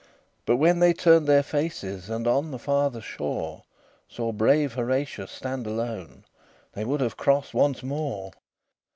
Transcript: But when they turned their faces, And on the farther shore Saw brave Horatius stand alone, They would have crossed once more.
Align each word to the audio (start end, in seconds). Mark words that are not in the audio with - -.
But 0.47 0.55
when 0.57 0.79
they 0.79 0.93
turned 0.93 1.27
their 1.27 1.43
faces, 1.43 2.09
And 2.09 2.25
on 2.25 2.49
the 2.49 2.57
farther 2.57 3.01
shore 3.01 3.65
Saw 4.09 4.31
brave 4.31 4.73
Horatius 4.73 5.29
stand 5.29 5.67
alone, 5.67 6.25
They 6.73 6.83
would 6.85 7.01
have 7.01 7.17
crossed 7.17 7.53
once 7.53 7.83
more. 7.83 8.31